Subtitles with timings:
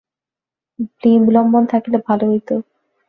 [1.23, 2.49] বিল্বন থাকিলে ভালো হইত।